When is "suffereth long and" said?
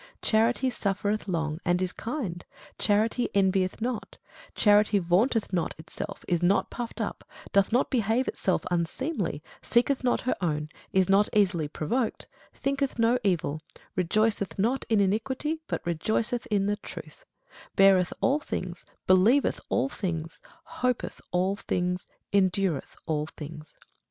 0.71-1.79